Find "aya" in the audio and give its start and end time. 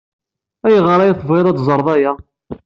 1.95-2.11